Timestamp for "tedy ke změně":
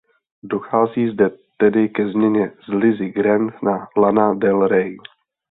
1.57-2.51